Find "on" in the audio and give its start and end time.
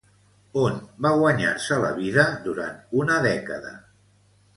0.59-0.77